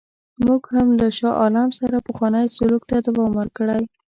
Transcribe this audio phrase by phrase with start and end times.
[0.45, 3.83] موږ هم له شاه عالم سره پخوانی سلوک ته دوام ورکړی.